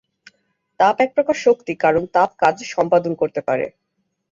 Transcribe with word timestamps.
তাপ 0.79 0.95
এক 0.99 1.09
প্রকার 1.15 1.35
শক্তি 1.37 1.73
কারণ 1.83 2.03
তাপ 2.15 2.29
কাজ 2.39 2.55
সম্পাদন 2.73 3.13
করতে 3.15 3.41
পারে। 3.47 3.65